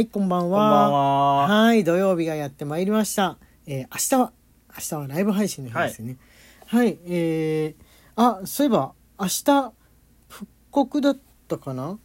[0.00, 0.90] はい、こんばんこんばんは。
[1.42, 1.46] は。
[1.46, 3.36] はい、土曜日がやってまいりました。
[3.66, 4.32] えー、明日は、
[4.74, 6.16] 明日はライブ配信の日ですね。
[6.68, 7.82] はい、えー、
[8.16, 9.72] あ、そういえば、明日、
[10.26, 11.18] 復刻だっ
[11.48, 11.98] たかな？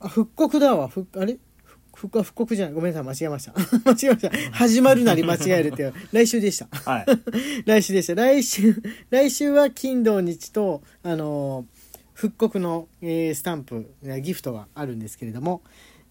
[0.00, 0.88] あ、復刻だわ。
[0.88, 1.38] ふあれ？
[1.62, 2.74] ふ復復刻じゃない。
[2.74, 3.52] ごめんなさい、間違えました。
[3.88, 4.30] 間違えました。
[4.50, 5.94] 始まるなり間違えるっていう。
[6.10, 6.66] 来週でした。
[6.90, 7.06] はい。
[7.64, 8.16] 来週でした。
[8.16, 11.82] 来週、来週は金土日と、あのー
[12.14, 15.62] 復刻の、えースタンプ、えーギフトがあるんですけれども、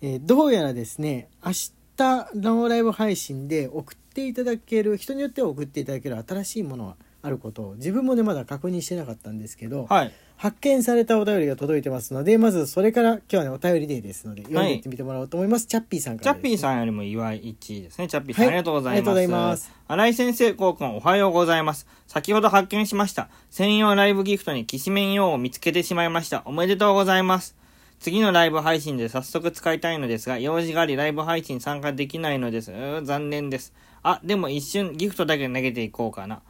[0.01, 1.51] えーどうやらですね、明
[1.97, 10.13] 日のライブ配信で送っていただける、人によっては送っていただける新しいものがあることを、自分もね、まだ確認してなかったんですけど、はい。
[10.37, 15.67] 発見されたお便りが届いてますので、まずそれから今日はね、お便りデーですので、読んでいってみてもらおうと思います。
[15.67, 18.07] チャッピーさんからです、チャッピーさんよりも岩井一位ですね。
[18.07, 18.95] チャッピーさん、はいありがとうございます。
[18.95, 21.85] ありがとうございます新井先生、こうくん、おはようございます。
[22.07, 23.29] 先ほど発見しました。
[23.51, 26.41] 専用ライブギフトにきしめん用を見つけてしまいました。
[26.45, 27.60] おめでとうございます。
[28.01, 32.71] 次のライブ配信で早速使いたいのですが、用事がありライブ配信参加できないのです。
[33.03, 33.75] 残念です。
[34.01, 36.41] あ、でも一瞬ギフトだけ投げていこうかな。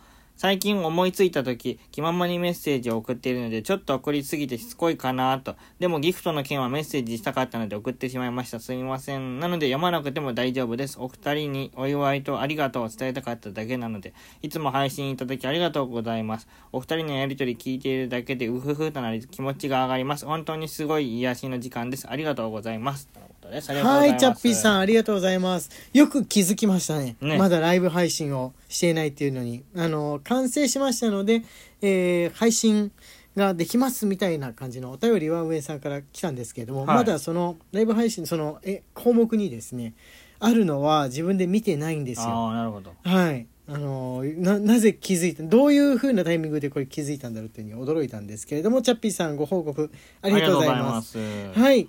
[0.41, 5.55] 最近思いついた時、気ままにメッセージを送っているので、ちょっと送りすぎてしつこいかなと。
[5.77, 8.59] でもギフトの件はメッセージしたかったので送ってしまいました。
[8.59, 9.39] すみません。
[9.39, 10.97] なので読まなくても大丈夫です。
[10.99, 16.47] お二人にお祝いとありがとうを伝えたかっただけなので、いつも配信いただきありがとうございます。
[16.71, 20.25] お二人のやりとり聞いているだけでうふふとなり気持ちが上がります。
[20.25, 22.09] 本当にすごい癒しの時間です。
[22.09, 23.07] ありがとうございます。
[23.51, 24.17] とのことですありがとうござはい。
[24.17, 25.69] チャッピーさん、ありがとうございます。
[25.93, 27.17] よく気づきましたね。
[27.21, 29.63] ねまだライブ配信をしていないっていうのに。
[29.75, 31.43] あの、完成しましたので、
[31.81, 32.91] えー配信
[33.35, 39.93] ができますみたいな感じのお便りは上さんから来たんですけれども、はいまだそのライブ配信、その、え、項目にですね、
[40.39, 42.27] あるのは自分で見てないんですよ。
[42.27, 42.93] ああ、なるほど。
[43.03, 43.47] はい。
[43.67, 49.91] あのな、なぜ気づいた、どういう風なタイミングでこれ気づいたんだろうっていうふうに驚いたんですけれども、チャッピーさんご報告
[50.21, 51.17] ありがとうございます。
[51.17, 51.59] ありがとうございます。
[51.61, 51.87] はい。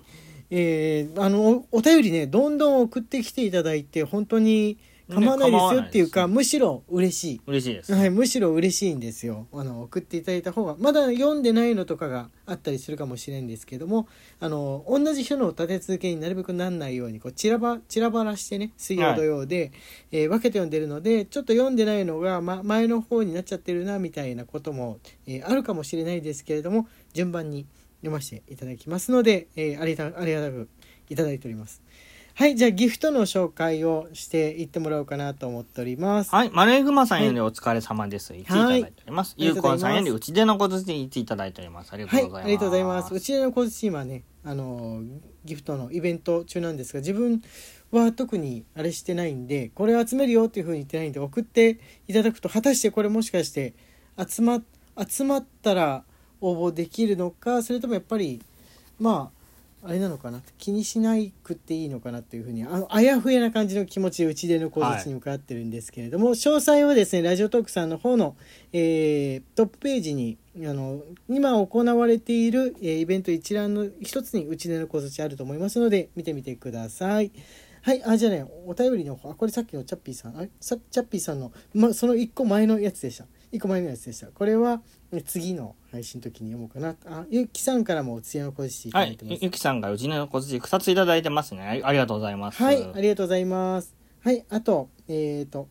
[0.55, 4.77] えーあの、おお便りね、どんどん送ってきていただいて、本当に
[5.09, 7.91] 構わないですよっていうか、ねむしろ嬉し嬉しいです。
[7.91, 7.95] い。
[7.95, 9.47] はい、むしろ嬉しいんですよ。
[9.51, 14.07] あの、送っていただいた方が、まだ読んでないのとかがあったりするかもしれないんですけども、
[14.39, 19.71] あの、同じ人の立て続けになるべくなんないように、こう、散らば、散らばらしてね、水曜土曜で、
[20.11, 27.65] えー分けて読んでるので、ちょっと読んでないのが、ま、前の方になっちゃってるな、みたいなことも、えーあるかもしれないですけれども、順番に
[28.03, 30.69] 読ませていただきますので、えーありがたありがたく
[31.09, 31.81] いただいております。
[32.35, 36.31] はい、じゃあギフトの紹介をしていってもらおうかなと思っております。
[36.33, 36.49] はい。
[36.51, 38.33] マレーグマさんよりお疲れ様です。
[38.33, 39.35] 1いただいております。
[39.37, 41.93] はいゆうこんさんよりうちでのことで1いただいております。
[41.93, 42.45] ありがとはいうございます。
[42.45, 43.13] ありがとうございます。
[43.13, 47.41] うちの小槌今ね、あのーギフトのイベント中なんですが、自分
[47.91, 53.73] は特にあれしてないんで、これ集めるよっていうふうに言ってないんで、送っていただくと、果たしてこれもしかして
[54.17, 54.61] 集ま
[55.07, 56.03] 集まったら
[56.43, 58.41] 応募できるのか、それともやっぱり
[58.99, 59.31] ま
[59.83, 68.35] ああれなのかな気にしないくっていいのかなっていうふうにあのあやふやな感じの気持ちでうちでの小槌に向かってるんですけれども、詳細はですねラジオトークさんの方の、
[68.71, 77.31] えートップページにあの今行われている、えーイベント一覧の一つにうちでの小槌あると思いますので見てみてください。
[77.81, 80.49] はい、あ、じゃあね、お便りの方、あ、これさっきのチャッピーさん、あれ？
[80.61, 83.25] さチャッピーさんの、ま、その一個前のやつでした。
[83.53, 84.27] 一個前のやつでした。
[84.27, 84.81] これは、
[85.11, 86.95] え次の配信の時に読もうかな。
[87.05, 89.25] あ、ゆきさんからもお通夜の小槌いたはいだいて。
[89.25, 89.39] ます。
[89.43, 91.81] ゆきさんがうちの小槌2ついただいてますね。
[91.83, 92.61] ありがとうございます。
[92.61, 93.95] はい、ありがとうございます。
[94.21, 95.67] はい、あと、えっ、と、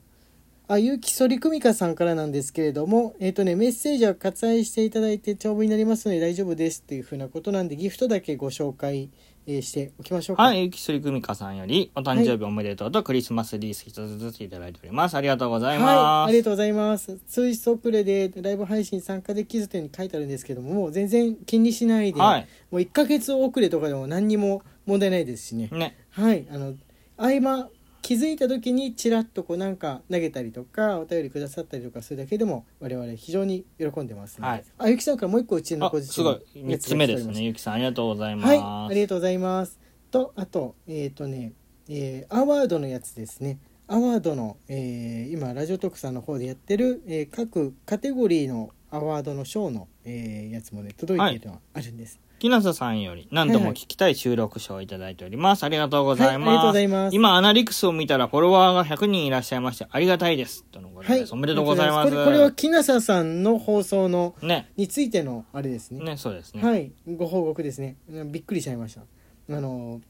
[0.68, 9.10] あ、ゆきそりくみかさんからなんですけれども、えっ、とね、メッセージは割愛していただいて長文になりますので大丈夫ですっていうふうなことなんで、ギフトだけご紹介、
[9.46, 10.44] えーしておきましょうか。
[10.44, 15.16] はい、ゆきすりくみかさんより、お誕生日おめでとうとクリスマスリース一つずついただいております。
[15.16, 16.28] ありがとうございはい、ます。
[16.28, 17.18] ありがとうございます。
[17.28, 25.68] 通知遅れでライブ配信参加できずというに書いてあるんですけども、もう全然気にしないで、はいもう1ヶ月遅れとかでも何にも問題ないですしね。
[25.72, 25.96] ね。
[26.10, 26.74] はい、あの
[27.16, 27.68] 合間
[28.02, 36.42] 気づいた時にちらっとこうなんか投げたりとかお便りくださったりとかするだけでも我々非常に喜んでますので、はいあゆきさんからもう一個うちのすごい。
[36.56, 37.42] 3つ目ですね。
[37.42, 38.48] ゆきさん、ありがとうございます。
[38.48, 39.78] はいありがとうございます
[40.10, 41.52] とあとえっ、とね、
[41.88, 55.64] えーアワードのやつですねアワードの、えー今ラジオトークさんの方でやってる、えー各カテゴリーのアワードの賞の、えーやつもね届いているのがあるんです、きなささんより何度も聞きたい収録賞をいただいております。
[55.64, 56.48] ありがとうございます。
[56.48, 60.64] はいありがとうございます今、アナリクスを見たらフォロワーが100人いらっしゃいまして、ありがたいです。
[60.64, 61.32] とのことはいです。
[61.32, 62.10] おめでとうございます。
[62.10, 64.70] これこれはきなささんの放送のね。
[64.76, 66.62] についてのあれですねね、そうですね。
[66.62, 67.96] はい、ご報告ですね。
[68.26, 69.02] びっくりしちゃいました。
[69.50, 70.00] あの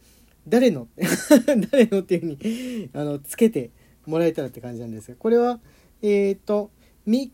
[0.47, 0.89] 誰の
[1.71, 3.71] 誰のっていうふうにあのつけて
[4.07, 5.61] もらえたらって感じなんですが、これは
[6.03, 6.71] えっ、と
[7.07, 7.33] み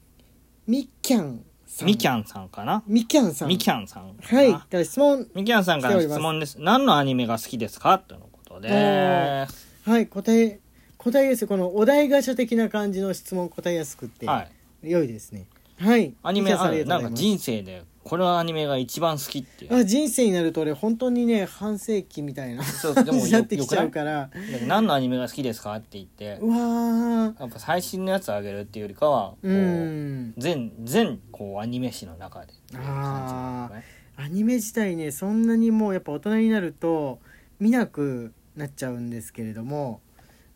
[0.66, 2.82] みきゃんさん、みきゃんさんかな？
[2.87, 5.29] みきゃんさん、みきゃんさんはい、から質問。
[5.35, 6.56] みきゃんさんからの質問です。
[6.59, 7.99] 何のアニメが好きですか？
[7.99, 10.59] とのことどですはい答え
[10.97, 14.43] 答えやすいこのお題ガチャ的な感じの質問答えやすくって、は
[14.82, 14.91] い。
[14.91, 15.47] 良いですね。
[15.79, 16.15] はい。
[16.23, 19.74] アニメなんか人生でこれはアニメが一番好きっていう。
[19.74, 22.62] あ人生になると俺本当にね半世紀みたいな。
[22.62, 24.30] そうでも なってきちゃうから。
[24.34, 26.38] で何のアニメが好きですかって言って。
[26.40, 27.40] うわー。
[27.40, 30.34] やっぱ最新のやつあげるっていうよりかはこううん。
[30.38, 37.20] 全全こうアニメ史の中でっていう感じなんですねアニメ自体ねそんなにもうやっぱ大人になると
[37.60, 40.00] 見なくなっちゃうんですけれども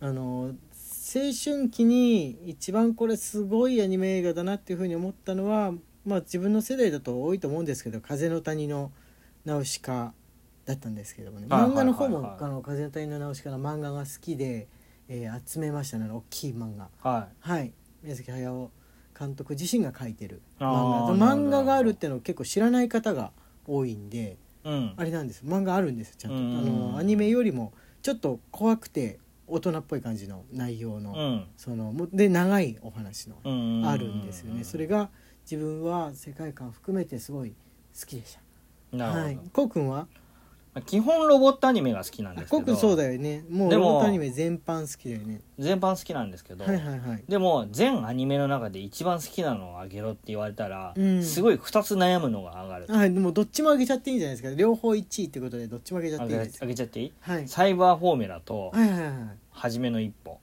[0.00, 0.54] あの
[1.14, 5.72] 青春期に一番これすごいアニメ映画だなっていうふうに思ったのは
[6.04, 8.90] まあ自分の世代だと多いと思うんですけど「風の谷の
[9.44, 10.14] ナウシカ」
[10.64, 11.46] だったんですけどもね。
[11.48, 12.24] はい漫画の方も「はい。
[12.24, 14.68] はいはいあの風の谷のナウシカ」の漫画が好きで、
[15.08, 16.88] えー集めましたね大きい漫画。
[17.02, 17.72] ははい。
[18.02, 18.70] 宮崎駿
[19.18, 23.32] 監督自身が書いてるあ漫ー画漫画があるっていうのを結構知らない方が
[23.66, 24.94] 多いんでいうん。
[24.96, 25.40] あれなんです。
[25.42, 27.72] よ漫画あるんですよちゃんと、うんあのアニメよりも
[28.02, 31.46] ちょっと怖くて大人っぽい感じの内容の、うん。
[31.56, 33.86] そのもで長いお話のうん。
[33.86, 35.10] あるんですよね、それが
[35.50, 37.50] 自分は世界観含めてすごい
[37.98, 38.96] 好きでした。
[38.96, 39.38] なるほど、はい。
[39.52, 40.06] こうくんは
[40.86, 42.76] 基本ロボットアニメが好きなんですけど。
[42.76, 43.44] そうだよね。
[43.50, 45.42] もうロボットアニメ全般好きだよね。
[45.58, 47.24] 全般好きなんですけど、はいはいはい。
[47.28, 51.22] でも全アニメの中で一番好きなのをあげろって言われたら、うん。
[51.22, 52.86] すごい2つ悩むのが上がる。
[52.88, 54.56] あでもどっちもあげちゃっていいんじゃないですか？
[54.56, 57.12] 両方1位ってことでどっちもあげちゃっていいですあげちゃっていい？
[57.20, 57.48] はい。
[57.48, 59.12] サイバーフォーミュラとはいはいはい
[59.50, 60.38] 初めの一歩。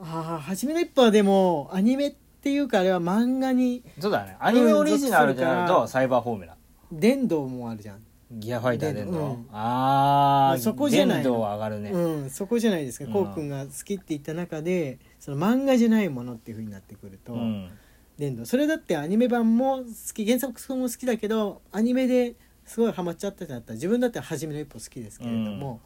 [0.00, 2.16] ああ初めの一歩はでもアニメって
[2.50, 4.36] いうかあれは漫画にそうだね。
[4.38, 6.56] アニメオリジナルでなるうん属するからとサイバーフォーミュラ。
[6.92, 8.00] 電動もあるじゃん、
[8.30, 9.46] ギアファイター電動、うん。
[9.52, 11.22] ああそこじゃないの。
[11.24, 13.12] 電動は上がるね、うん、そこじゃないですかうん。
[13.12, 17.70] こうくんが好きって言った中でその漫画じゃないものっていうふうになってくると、うん。
[18.18, 18.44] 電動。
[18.44, 19.84] それだってアニメ版も好
[20.14, 22.34] き原作も好きだけどアニメで
[22.64, 25.80] すごいハマっちゃったってなったら自分だって初めの一歩好きですけれども、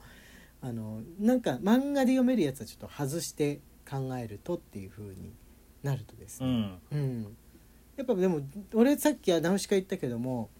[0.60, 5.32] あのなんか漫画で読めるやつはちょっと外して考えるとっていうふうに
[5.82, 6.46] なるとですね、
[6.93, 6.99] うん。
[6.99, 7.37] うん、
[7.96, 8.40] やっぱでも
[8.75, 10.50] 俺さっきはナウシカ言ったけども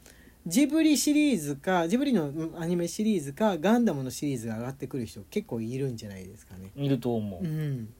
[0.47, 6.73] ジブリシリーズかジブリのうんアニメシリーズかガンダムのシリーズが上がってくる人結構いるんじゃないですかね。
[6.75, 7.93] いると思う、うん、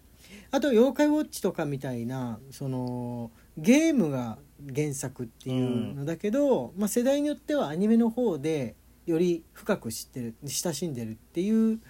[0.51, 4.39] あと「妖怪ウォッチ」とかみたいなそのゲームが
[4.75, 8.75] 原作っていうのだけど、まあ、世代によってはアニメの方で
[9.07, 11.81] より深く知ってる親しんでるっていう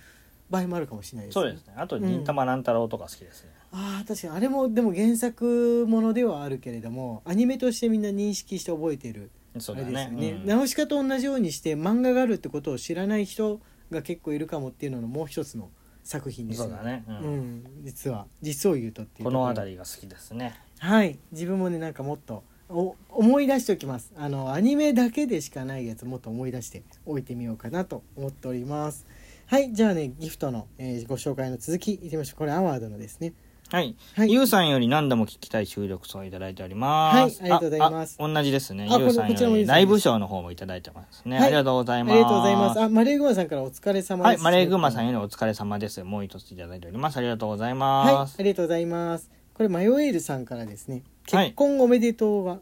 [0.51, 1.75] 場合もあるかもしれないですそうですね。
[1.77, 9.31] あと忍たま乱太郎とか好きですね、あー確かにあれもでも原作ものではあるけれどもアニメとしてみんな認識して覚えてる。
[9.59, 10.11] そうですよね。
[10.11, 10.47] ねうん。
[10.47, 13.61] ナウシカと同じようにして漫画があるってことを知らない人
[13.91, 15.71] が結構いるかもっていうののもう一つの
[16.05, 17.19] 作品ですそうだね、ううん。
[17.59, 20.59] ん、実は実を言うとっていうことの辺りが好きですね。
[20.79, 21.19] はい。
[21.33, 24.13] 自分もねなんかもっとお思い出しておきます。
[24.17, 29.07] あのアニメだけでしかないやつもっと思い出しておいてみようかなと思っております。
[29.47, 29.73] はい。
[29.73, 32.39] じゃあねギフトの、えーご紹介の続きいってみましょう。
[32.39, 33.35] これアワードのですね
[33.73, 37.41] はい、はいゆうさんより何度も聞きたい収録をいただいております。
[37.41, 38.87] はいありがとうございます同じですね。
[38.91, 41.39] あゆうさんよりライブショーの方もいただいてますね。
[41.39, 42.13] はいありがとうございます。
[42.13, 46.05] ありがとうございますあマレーグマさんからお疲れ様はい、ですマレーグマさんよりお疲れ様です。
[46.05, 47.17] もう一ついただいております。
[47.17, 48.37] ありがとうございはいます。
[48.39, 52.59] ありがとうございますこれマヨエールさんからですねはい結婚おめでとうが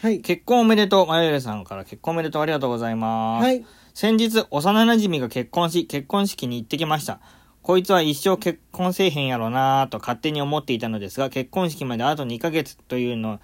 [0.00, 1.06] はい結婚おめでとう。
[1.06, 2.42] マヨエルさんから結婚おめでとう。
[2.42, 3.44] ありがとうございます。
[3.44, 3.66] はい
[3.98, 7.18] 先日、幼馴染が結婚し、結婚式に行ってきました。
[7.68, 13.40] こいつは一生結婚せえへんやろなぁと勝手に思っていたのですが、結婚式まであと2ヶ月というの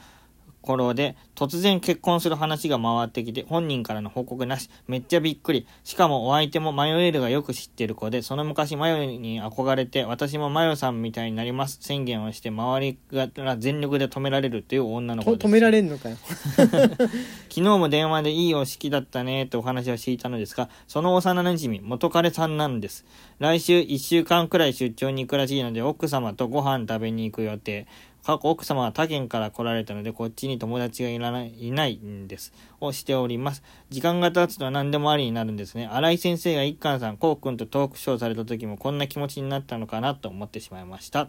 [0.65, 5.67] 頃で、突然結婚する話が回ってきて、本人からの報告なし、めっちゃびっくり。
[5.85, 15.41] しかもお相手もマヨエールがよく知ってる子で、その昔マヨに憧れて、私もマヨさんみたいになります宣言をして、周りが全力で止められるという女の子です。
[15.41, 16.17] と止められんのかよ
[16.57, 17.09] 昨
[17.49, 23.05] 日も電話でいいお式だったねとお話をしていたのですが、その幼馴染元彼さんなんです。
[23.39, 27.87] 来週1週間くらい出張に行くらしいので、奥様とご飯食べに行く予定。
[28.25, 32.53] 過去奥様は他県から来られたので、こっちに友達がいらないいないんです。
[32.81, 33.63] をしております。
[33.91, 35.87] 時間が経つと何でもありになるんですね。
[35.87, 41.21] 新井先生が一貫さん、こうくんとトークショーされた時もこんな気持ちになったのかなと思ってしまいました。
[41.21, 41.29] あ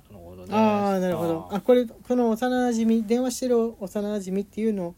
[0.96, 3.75] あなるほどあこれこの幼馴染電話してる幼
[4.18, 4.96] 馴染っていうの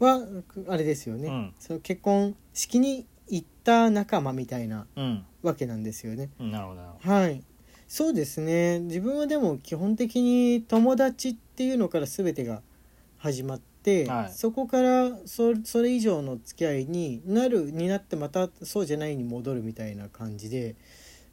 [0.00, 0.20] は
[0.68, 5.24] あれですよね、うんその結婚式に行った仲間みたいなうん。
[5.42, 7.42] わけなんですよねうんなるほどはい
[7.88, 8.80] そうですね。
[8.80, 12.60] 自分はでも基本的に友達っていうのから全てが
[13.16, 14.32] 始まって、はい。
[14.32, 20.76] そこからそそれ以上の付き合いになるになってまたそうじゃないに戻るみたいな感じで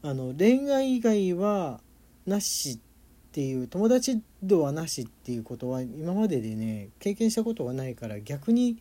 [0.02, 1.82] あの恋愛以外は
[2.26, 2.80] なしっ
[3.34, 8.78] ていう友達度はなしっていうことは今まででね経験したことがないから逆に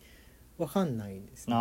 [0.57, 1.55] 分かんないですね。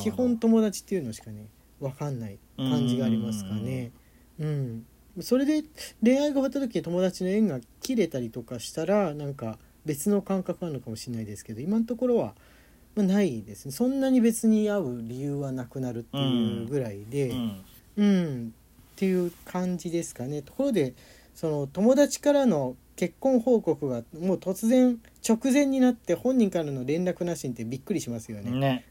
[0.00, 1.48] 基本友達っていうのしかね
[1.80, 3.90] 分かんない感じがありますかね。
[4.38, 4.86] うん
[5.22, 5.64] それで
[6.02, 12.34] 恋愛が終わった時に友達の縁が切れたりとかしたらなんか別の感覚あるのかもしれないですけど今のところは、
[12.94, 13.72] まあ、ないですね。
[13.72, 17.64] そんなに別に会う理由はなくなるっていうぐらいで、うん。
[17.96, 18.54] うん、
[18.94, 20.42] っていう感じですかね。
[20.42, 20.94] ところで
[21.34, 28.50] その友達からの結婚報告がもう突然直前になって本人からの連絡なしにってびっくりしますよね。
[28.50, 28.84] ね。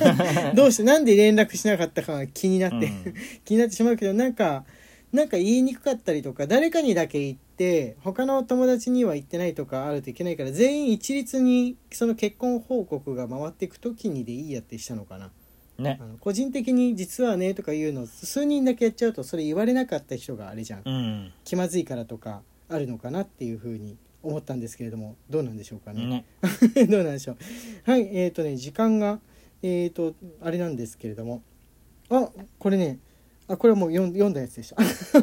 [0.54, 3.14] どうしてなんで連絡しなかったかが気になって、うん。
[3.46, 4.66] 気になってしまうけどなんか
[5.12, 15.30] なんか言いにくかったりとか誰かにだけ言って他の友達には言ってないとかあるといけないから全員一律にその結婚報告が回っていく時にでいいやってしたのかな。
[15.78, 15.98] ね。
[16.00, 20.82] あの個人的に実はねとか言うの数人だけやっちゃうとそれ言われなかった人があれじゃん。
[20.84, 21.32] うん。
[21.44, 26.06] 気まずいからとかあるのかなっていうふうに思ったんですけれどもどうなんでしょうかね。
[26.06, 26.24] ね。
[26.88, 27.36] どうなんでしょう。
[27.90, 29.20] はいえっ、とね時間が
[29.62, 31.42] えっ、とあれなんですけれども。
[32.08, 33.00] あこれね
[33.48, 34.76] あこれはもう読んだやつでした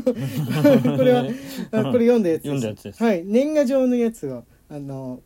[0.97, 1.25] これは
[1.71, 3.03] あこれ読んだやつ読んだやつです。
[3.03, 3.23] はい。
[3.25, 5.21] 年賀状のやつがあの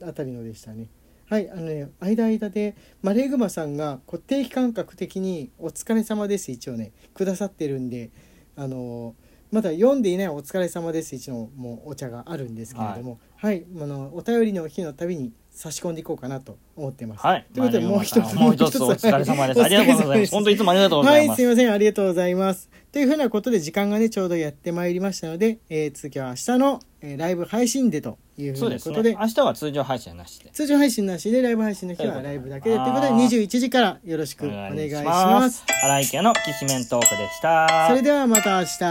[0.00, 0.88] あたりのでしたね。
[1.26, 1.50] はい。
[1.50, 8.10] あのね間間でマレーグマさんが固定期間覚的に「お疲れ様です」一応ねくださってるんで
[8.54, 9.16] あの
[9.50, 13.18] まだ読んでいない「お疲れ様です」一応もうお茶があるんですけれども。
[13.38, 17.26] はい、あのお便りの日のたびに差し込んでいこうかなと思ってます。
[17.26, 17.46] はい。
[17.52, 19.60] ということでもう一つもう一つお疲れ様です。
[19.60, 20.32] はいありがとうございま す。
[20.32, 21.28] 本当いつもありがとうございます。
[21.28, 22.70] はい、すいません、ありがとうございます。
[22.92, 29.16] というふうなことで時間がねちょうどやってまいりましたので、えー続きは明日の、えーライブ配信でというふそうなことで。
[29.18, 30.50] 明日は通常配信なしで。
[30.50, 35.64] 通常配信なしでライブ配信の日はライブだけでということであー21時からよろしくお願いします。
[35.84, 37.86] 荒井家のきしめんトークでした。
[37.88, 38.84] それではまた明日。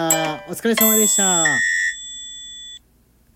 [0.49, 1.84] お疲れ様でした。